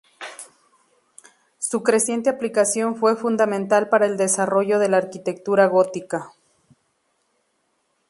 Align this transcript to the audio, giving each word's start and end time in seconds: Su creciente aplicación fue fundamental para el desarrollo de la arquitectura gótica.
Su 1.59 1.83
creciente 1.83 2.31
aplicación 2.31 2.95
fue 2.95 3.15
fundamental 3.15 3.87
para 3.87 4.07
el 4.07 4.17
desarrollo 4.17 4.79
de 4.79 4.89
la 4.89 4.97
arquitectura 4.97 5.67
gótica. 5.67 6.31